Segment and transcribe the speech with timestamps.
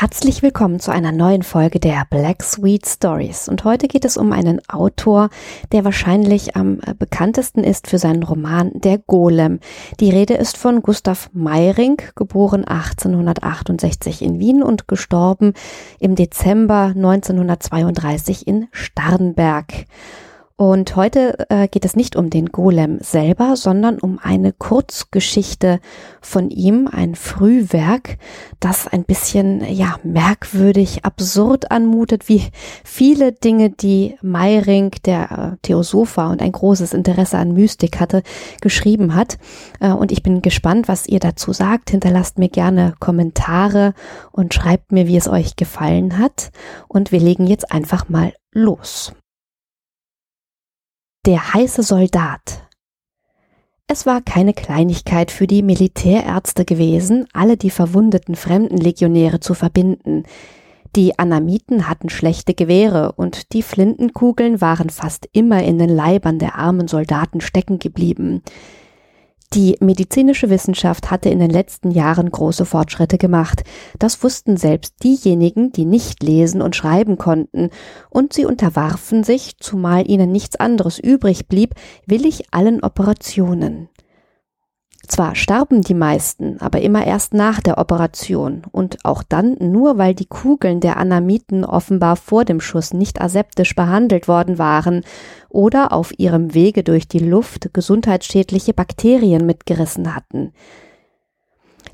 [0.00, 3.48] Herzlich willkommen zu einer neuen Folge der Black Sweet Stories.
[3.48, 5.28] Und heute geht es um einen Autor,
[5.72, 9.58] der wahrscheinlich am äh, bekanntesten ist für seinen Roman Der Golem.
[9.98, 15.54] Die Rede ist von Gustav Meiring, geboren 1868 in Wien und gestorben
[15.98, 19.86] im Dezember 1932 in Starnberg.
[20.60, 25.78] Und heute äh, geht es nicht um den Golem selber, sondern um eine Kurzgeschichte
[26.20, 28.18] von ihm, ein Frühwerk,
[28.58, 32.42] das ein bisschen, ja, merkwürdig, absurd anmutet, wie
[32.82, 38.24] viele Dinge, die Meiring, der äh, Theosoph war und ein großes Interesse an Mystik hatte,
[38.60, 39.38] geschrieben hat.
[39.78, 41.90] Äh, und ich bin gespannt, was ihr dazu sagt.
[41.90, 43.94] Hinterlasst mir gerne Kommentare
[44.32, 46.50] und schreibt mir, wie es euch gefallen hat.
[46.88, 49.12] Und wir legen jetzt einfach mal los.
[51.28, 52.66] Der heiße Soldat.
[53.86, 60.22] Es war keine Kleinigkeit für die Militärärzte gewesen, alle die verwundeten Fremdenlegionäre zu verbinden.
[60.96, 66.54] Die Anamiten hatten schlechte Gewehre und die Flintenkugeln waren fast immer in den Leibern der
[66.54, 68.42] armen Soldaten stecken geblieben.
[69.54, 73.64] Die medizinische Wissenschaft hatte in den letzten Jahren große Fortschritte gemacht.
[73.98, 77.70] Das wussten selbst diejenigen, die nicht lesen und schreiben konnten,
[78.10, 81.74] und sie unterwarfen sich, zumal ihnen nichts anderes übrig blieb,
[82.06, 83.88] willig allen Operationen.
[85.08, 90.14] Zwar starben die meisten, aber immer erst nach der Operation und auch dann nur, weil
[90.14, 95.04] die Kugeln der Anamiten offenbar vor dem Schuss nicht aseptisch behandelt worden waren
[95.48, 100.52] oder auf ihrem Wege durch die Luft gesundheitsschädliche Bakterien mitgerissen hatten.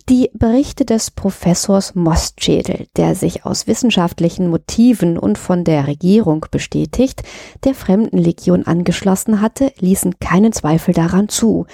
[0.08, 7.22] Die Berichte des Professors Mostschädel, der sich aus wissenschaftlichen Motiven und von der Regierung bestätigt,
[7.62, 11.66] der Fremdenlegion angeschlossen hatte, ließen keinen Zweifel daran zu,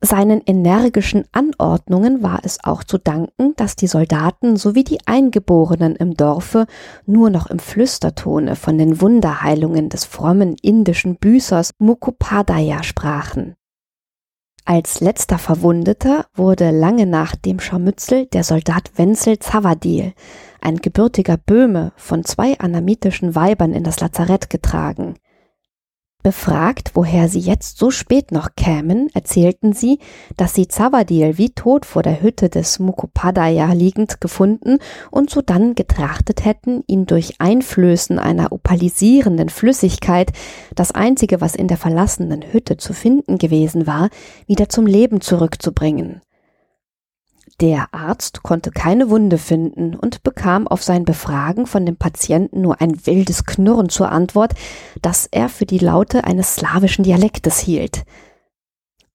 [0.00, 6.14] seinen energischen Anordnungen war es auch zu danken, dass die Soldaten sowie die Eingeborenen im
[6.14, 6.66] Dorfe
[7.06, 13.54] nur noch im Flüstertone von den Wunderheilungen des frommen indischen Büßers Mukhopadaya sprachen.
[14.64, 20.12] Als letzter Verwundeter wurde lange nach dem Scharmützel der Soldat Wenzel Zavadil,
[20.60, 25.14] ein gebürtiger Böhme, von zwei anamitischen Weibern in das Lazarett getragen.
[26.24, 30.00] Befragt, woher sie jetzt so spät noch kämen, erzählten sie,
[30.36, 34.78] dass sie Zavadil wie tot vor der Hütte des Mukhopadaya liegend gefunden
[35.12, 40.32] und sodann getrachtet hätten, ihn durch Einflößen einer opalisierenden Flüssigkeit,
[40.74, 44.10] das einzige, was in der verlassenen Hütte zu finden gewesen war,
[44.48, 46.20] wieder zum Leben zurückzubringen.
[47.60, 52.80] Der Arzt konnte keine Wunde finden und bekam auf sein Befragen von dem Patienten nur
[52.80, 54.54] ein wildes Knurren zur Antwort,
[55.02, 58.04] das er für die Laute eines slawischen Dialektes hielt.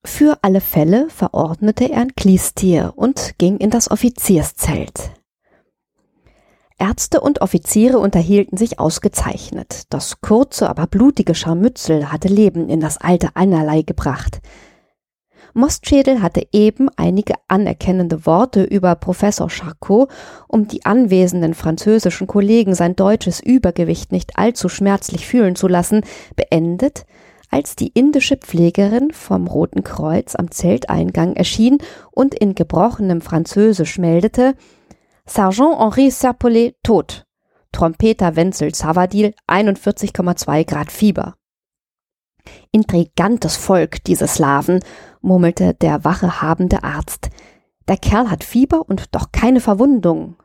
[0.06, 5.12] Für alle Fälle verordnete er ein Kliestier und ging in das Offizierszelt.
[6.78, 9.84] Ärzte und Offiziere unterhielten sich ausgezeichnet.
[9.90, 14.42] Das kurze, aber blutige Scharmützel hatte Leben in das alte Einerlei gebracht.
[15.53, 20.09] Mostschädel hatte eben einige anerkennende Worte über Professor Charcot,
[20.47, 26.02] um die anwesenden französischen Kollegen sein deutsches Übergewicht nicht allzu schmerzlich fühlen zu lassen,
[26.36, 27.06] beendet,
[27.51, 31.78] als die indische Pflegerin vom Roten Kreuz am Zelteingang erschien
[32.12, 34.56] und in gebrochenem Französisch meldete,
[35.25, 37.25] Sergeant Henri Serpollet tot.
[37.72, 41.36] Trompeter Wenzel Zavadil 41,2 Grad Fieber.
[42.72, 44.80] Intrigantes Volk, diese Slawen,
[45.22, 47.30] murmelte der wachehabende Arzt.
[47.88, 50.36] Der Kerl hat Fieber und doch keine Verwundung.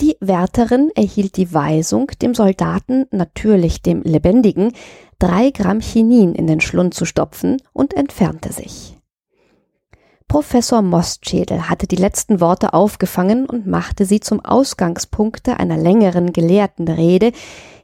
[0.00, 4.72] Die Wärterin erhielt die Weisung, dem Soldaten, natürlich dem Lebendigen,
[5.18, 8.97] drei Gramm Chinin in den Schlund zu stopfen und entfernte sich.
[10.28, 16.86] Professor Mostschädel hatte die letzten Worte aufgefangen und machte sie zum Ausgangspunkte einer längeren gelehrten
[16.86, 17.32] Rede,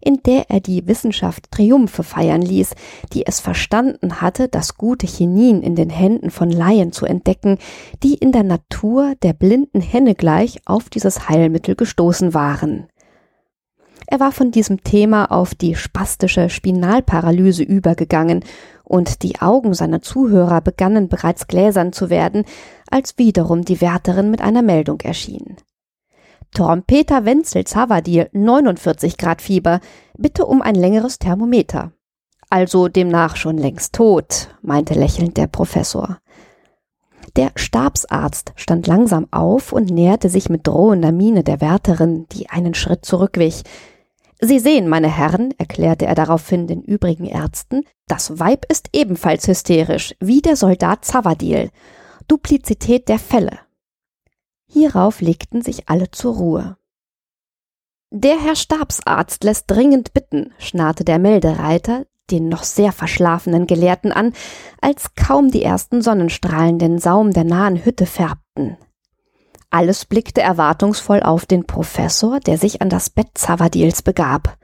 [0.02, 2.75] in der er die Wissenschaft Triumphe feiern ließ,
[3.14, 7.56] die es verstanden hatte, das gute Chinin in den Händen von Laien zu entdecken,
[8.02, 12.88] die in der Natur der blinden Henne gleich auf dieses Heilmittel gestoßen waren.
[14.06, 18.44] Er war von diesem Thema auf die spastische Spinalparalyse übergegangen,
[18.85, 22.44] und die Augen seiner Zuhörer begannen bereits gläsern zu werden,
[22.91, 25.56] als wiederum die Wärterin mit einer Meldung erschien.
[26.52, 29.81] Trompeter Wenzel Zavadil 49 Grad Fieber,
[30.17, 31.93] bitte um ein längeres Thermometer.
[32.50, 36.19] Also demnach schon längst tot, meinte lächelnd der Professor.
[37.36, 42.75] Der Stabsarzt stand langsam auf und näherte sich mit drohender Miene der Wärterin, die einen
[42.75, 43.62] Schritt zurückwich.
[44.40, 50.14] Sie sehen, meine Herren, erklärte er daraufhin den übrigen Ärzten, das Weib ist ebenfalls hysterisch,
[50.20, 51.70] wie der Soldat Zavadil.
[52.28, 53.58] Duplizität der Fälle.
[54.66, 56.76] Hierauf legten sich alle zur Ruhe.
[58.10, 64.32] Der Herr Stabsarzt lässt dringend bitten, schnarrte der Meldereiter den noch sehr verschlafenen Gelehrten an,
[64.81, 68.76] als kaum die ersten Sonnenstrahlen den Saum der nahen Hütte färbten.
[69.71, 74.56] Alles blickte erwartungsvoll auf den Professor, der sich an das Bett Zavadils begab.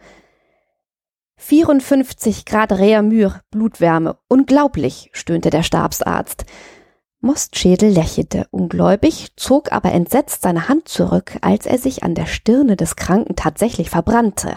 [1.37, 6.45] 54 Grad Reamur, Blutwärme, unglaublich, stöhnte der Stabsarzt.
[7.23, 12.77] Mostschädel lächelte ungläubig, zog aber entsetzt seine Hand zurück, als er sich an der Stirne
[12.77, 14.57] des Kranken tatsächlich verbrannte.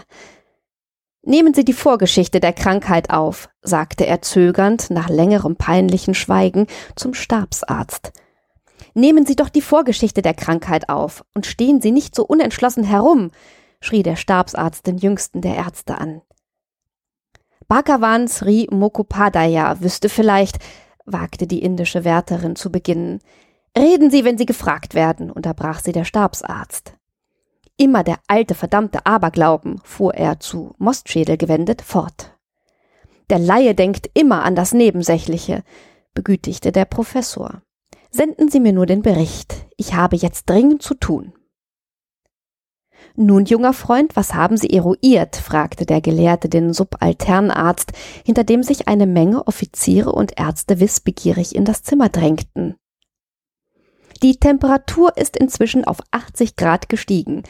[1.26, 6.66] Nehmen Sie die Vorgeschichte der Krankheit auf, sagte er zögernd nach längerem peinlichen Schweigen
[6.96, 8.12] zum Stabsarzt.
[8.92, 13.30] Nehmen Sie doch die Vorgeschichte der Krankheit auf und stehen Sie nicht so unentschlossen herum,
[13.80, 16.20] schrie der Stabsarzt den jüngsten der Ärzte an.
[17.68, 20.58] Bhagavan Sri Mokopadaya wüsste vielleicht,
[21.06, 23.20] wagte die indische Wärterin zu beginnen.
[23.76, 26.94] Reden Sie, wenn Sie gefragt werden, unterbrach sie der Stabsarzt.
[27.76, 32.38] Immer der alte verdammte Aberglauben, fuhr er zu Mostschädel gewendet fort.
[33.30, 35.64] Der Laie denkt immer an das Nebensächliche,
[36.12, 37.62] begütigte der Professor.
[38.10, 39.66] Senden Sie mir nur den Bericht.
[39.76, 41.32] Ich habe jetzt dringend zu tun.
[43.16, 45.36] Nun, junger Freund, was haben Sie eruiert?
[45.36, 47.92] fragte der Gelehrte den Subalternarzt,
[48.24, 52.76] hinter dem sich eine Menge Offiziere und Ärzte wissbegierig in das Zimmer drängten.
[54.22, 57.42] Die Temperatur ist inzwischen auf 80 Grad gestiegen.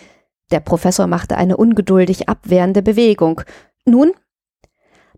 [0.51, 3.43] Der Professor machte eine ungeduldig abwehrende Bewegung.
[3.85, 4.13] Nun?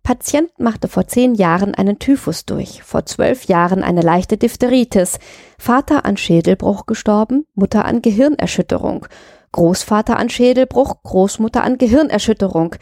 [0.02, 5.18] Patient machte vor zehn Jahren einen Typhus durch, vor zwölf Jahren eine leichte Diphtheritis,
[5.58, 9.06] Vater an Schädelbruch gestorben, Mutter an Gehirnerschütterung.
[9.50, 12.76] Großvater an Schädelbruch, Großmutter an Gehirnerschütterung.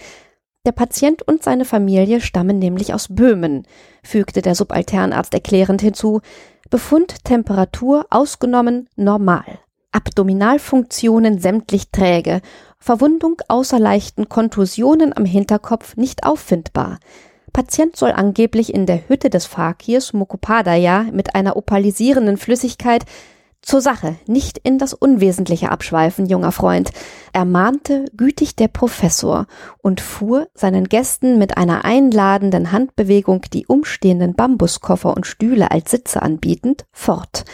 [0.66, 3.66] Der Patient und seine Familie stammen nämlich aus Böhmen,
[4.02, 6.20] fügte der Subalternarzt erklärend hinzu.
[6.70, 9.44] Befund Temperatur ausgenommen normal.
[9.92, 12.40] Abdominalfunktionen sämtlich träge,
[12.78, 16.98] Verwundung außer leichten Kontusionen am Hinterkopf nicht auffindbar.
[17.52, 23.04] Patient soll angeblich in der Hütte des Fakirs Mukopadaya mit einer opalisierenden Flüssigkeit
[23.64, 26.90] zur Sache, nicht in das Unwesentliche abschweifen, junger Freund,
[27.32, 29.46] ermahnte gütig der Professor
[29.82, 36.22] und fuhr seinen Gästen mit einer einladenden Handbewegung die umstehenden Bambuskoffer und Stühle als Sitze
[36.22, 37.44] anbietend fort.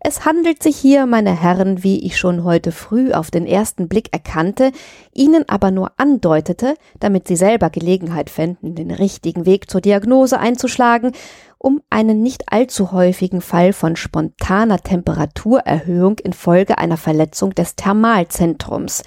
[0.00, 4.12] Es handelt sich hier, meine Herren, wie ich schon heute früh auf den ersten Blick
[4.12, 4.70] erkannte,
[5.12, 11.12] Ihnen aber nur andeutete, damit Sie selber Gelegenheit fänden, den richtigen Weg zur Diagnose einzuschlagen,
[11.58, 19.02] um einen nicht allzu häufigen Fall von spontaner Temperaturerhöhung infolge einer Verletzung des Thermalzentrums,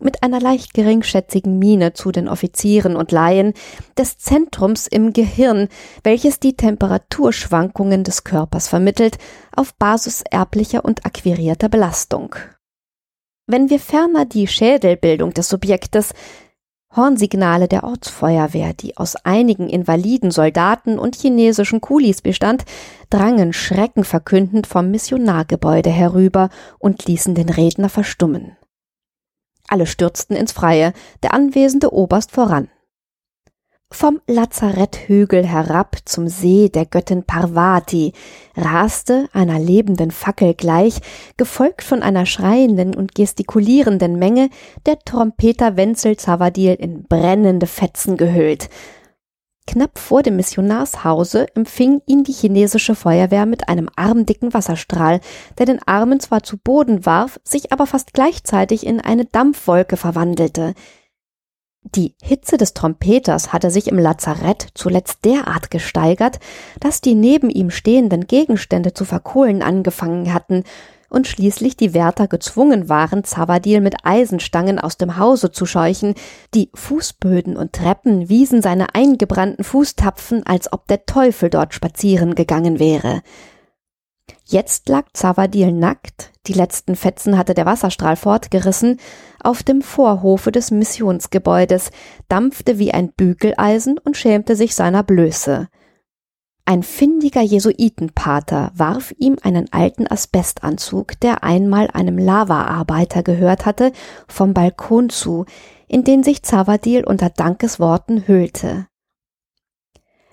[0.00, 3.54] mit einer leicht geringschätzigen Miene zu den Offizieren und Laien
[3.96, 5.68] des Zentrums im Gehirn,
[6.02, 9.18] welches die Temperaturschwankungen des Körpers vermittelt,
[9.54, 12.34] auf Basis erblicher und akquirierter Belastung.
[13.46, 16.14] Wenn wir ferner die Schädelbildung des Subjektes,
[16.96, 22.64] Hornsignale der Ortsfeuerwehr, die aus einigen invaliden Soldaten und chinesischen Kulis bestand,
[23.10, 28.56] drangen schreckenverkündend vom Missionargebäude herüber und ließen den Redner verstummen.
[29.68, 30.92] Alle stürzten ins Freie,
[31.22, 32.68] der anwesende Oberst voran.
[33.94, 38.12] Vom Lazaretthügel herab zum See der Göttin Parvati
[38.56, 40.98] raste, einer lebenden Fackel gleich,
[41.36, 44.50] gefolgt von einer schreienden und gestikulierenden Menge,
[44.84, 48.68] der Trompeter Wenzel Zavadil in brennende Fetzen gehüllt,
[49.66, 55.20] Knapp vor dem Missionarshause empfing ihn die chinesische Feuerwehr mit einem armdicken Wasserstrahl,
[55.58, 60.74] der den Armen zwar zu Boden warf, sich aber fast gleichzeitig in eine Dampfwolke verwandelte.
[61.94, 66.40] Die Hitze des Trompeters hatte sich im Lazarett zuletzt derart gesteigert,
[66.80, 70.64] dass die neben ihm stehenden Gegenstände zu verkohlen angefangen hatten,
[71.14, 76.14] und schließlich die Wärter gezwungen waren, Zavadil mit Eisenstangen aus dem Hause zu scheuchen.
[76.52, 82.78] Die Fußböden und Treppen wiesen seine eingebrannten Fußtapfen, als ob der Teufel dort spazieren gegangen
[82.78, 83.22] wäre.
[84.46, 88.98] Jetzt lag Zavadil nackt, die letzten Fetzen hatte der Wasserstrahl fortgerissen,
[89.42, 91.90] auf dem Vorhofe des Missionsgebäudes,
[92.28, 95.68] dampfte wie ein Bügeleisen und schämte sich seiner Blöße.
[96.66, 103.92] Ein findiger Jesuitenpater warf ihm einen alten Asbestanzug, der einmal einem Lavaarbeiter gehört hatte,
[104.28, 105.44] vom Balkon zu,
[105.88, 108.86] in den sich Zavadil unter Dankesworten hüllte.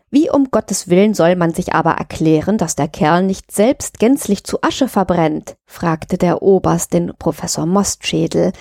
[0.09, 4.45] Wie um Gottes Willen soll man sich aber erklären, dass der Kerl nicht selbst gänzlich
[4.45, 5.57] zu Asche verbrennt?
[5.65, 8.53] fragte der Oberst den Professor Mostschädel.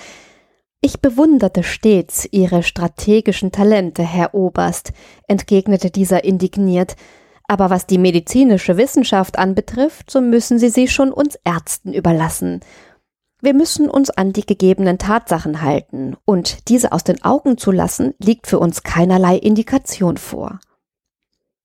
[0.80, 4.92] Ich bewunderte stets Ihre strategischen Talente, Herr Oberst,
[5.28, 6.96] entgegnete dieser indigniert,
[7.50, 12.60] Aber was die medizinische Wissenschaft anbetrifft, so müssen Sie sie schon uns Ärzten überlassen.
[13.42, 18.14] Wir müssen uns an die gegebenen Tatsachen halten, und diese aus den Augen zu lassen,
[18.20, 20.60] liegt für uns keinerlei Indikation vor.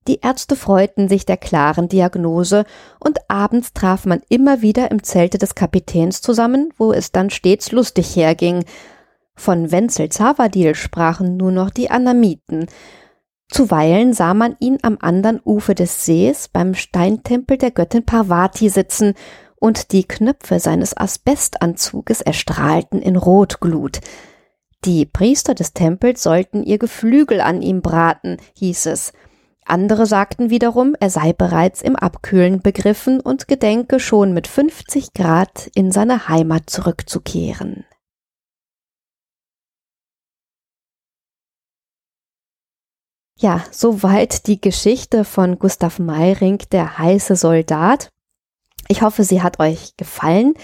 [0.08, 2.64] Die Ärzte freuten sich der klaren Diagnose,
[2.98, 7.70] und abends traf man immer wieder im Zelte des Kapitäns zusammen, wo es dann stets
[7.70, 8.64] lustig herging.
[9.36, 12.66] Von Wenzel Zavadil sprachen nur noch die Anamiten.
[13.48, 19.14] Zuweilen sah man ihn am anderen Ufer des Sees beim Steintempel der Göttin Parvati sitzen
[19.58, 24.00] und die Knöpfe seines Asbestanzuges erstrahlten in Rotglut.
[24.84, 29.12] Die Priester des Tempels sollten ihr Geflügel an ihm braten, hieß es.
[29.64, 35.70] Andere sagten wiederum, er sei bereits im Abkühlen begriffen und gedenke schon mit 50 Grad
[35.74, 37.84] in seine Heimat zurückzukehren.
[43.38, 48.08] Ja, soweit die Geschichte von Gustav Meiring, der heiße Soldat.
[48.88, 50.54] Ich hoffe, sie hat euch gefallen.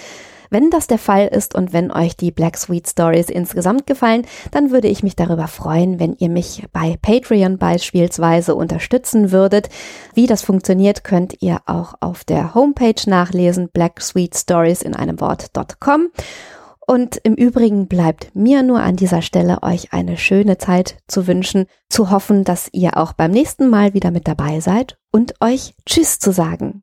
[0.49, 4.71] Wenn das der Fall ist und wenn euch die Black Sweet Stories insgesamt gefallen, dann
[4.71, 9.69] würde ich mich darüber freuen, wenn ihr mich bei Patreon beispielsweise unterstützen würdet.
[10.14, 16.09] Wie das funktioniert, könnt ihr auch auf der Homepage nachlesen, blacksweetstories in einem Wort.com.
[16.87, 21.67] Und im Übrigen bleibt mir nur an dieser Stelle euch eine schöne Zeit zu wünschen,
[21.89, 26.19] zu hoffen, dass ihr auch beim nächsten Mal wieder mit dabei seid und euch Tschüss
[26.19, 26.83] zu sagen.